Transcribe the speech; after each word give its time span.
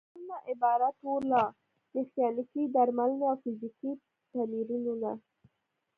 درملنه 0.07 0.37
عبارت 0.51 0.97
وه 1.05 1.17
له: 1.31 1.43
میخانیکي 1.93 2.63
درملنه 2.75 3.25
او 3.31 3.35
فزیکي 3.41 3.91
تمرینونه. 4.31 5.11